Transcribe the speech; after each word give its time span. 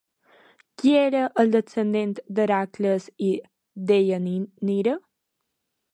Qui 0.81 0.93
era 1.01 1.19
el 1.43 1.53
descendent 1.57 2.15
d'Hèracles 2.39 3.07
i 3.29 3.29
Deianira? 3.93 4.99